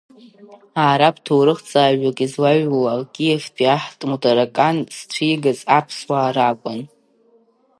[0.87, 6.81] Араб ҭоурыхҩҩык излаиҩуала, Киевтәи аҳ Тмутаракан зцәигаз аԥсуаа ракәын.